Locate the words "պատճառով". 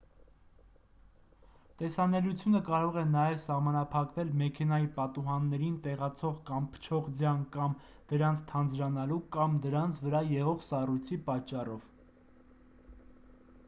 11.31-11.85